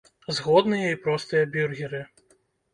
[0.37, 2.05] Згодныя і простыя бюргеры.